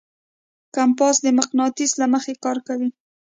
کمپاس 0.75 1.15
د 1.25 1.27
مقناطیس 1.39 1.91
له 2.01 2.05
مخې 2.13 2.33
کار 2.43 2.57
کوي. 2.67 2.89